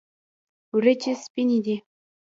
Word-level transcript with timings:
وریجې 0.75 1.13
سپینې 1.23 1.57
دي. 1.65 1.75